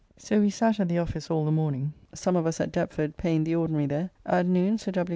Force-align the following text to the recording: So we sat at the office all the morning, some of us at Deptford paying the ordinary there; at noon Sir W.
So 0.17 0.39
we 0.41 0.49
sat 0.49 0.79
at 0.79 0.89
the 0.89 0.97
office 0.97 1.29
all 1.29 1.45
the 1.45 1.51
morning, 1.51 1.93
some 2.11 2.35
of 2.35 2.47
us 2.47 2.59
at 2.59 2.71
Deptford 2.71 3.17
paying 3.17 3.43
the 3.43 3.53
ordinary 3.53 3.85
there; 3.85 4.09
at 4.25 4.47
noon 4.47 4.79
Sir 4.79 4.91
W. 4.93 5.09